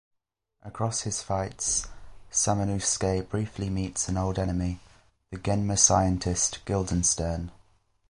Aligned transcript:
Across 0.63 1.01
his 1.01 1.21
fights, 1.21 1.87
Samanosuke 2.31 3.29
briefly 3.29 3.69
meets 3.69 4.09
an 4.09 4.17
old 4.17 4.39
enemy: 4.39 4.79
The 5.29 5.37
Genma 5.37 5.77
scientist 5.77 6.65
Guildenstern. 6.65 7.51